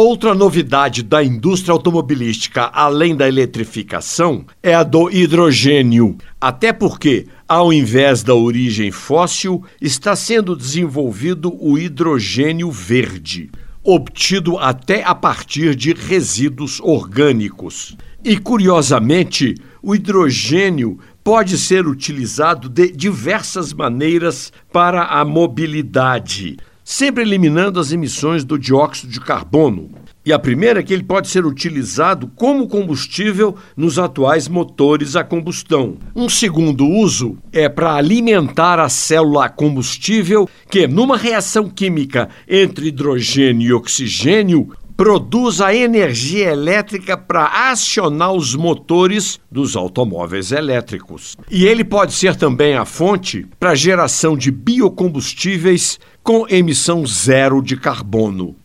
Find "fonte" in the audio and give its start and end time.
52.84-53.46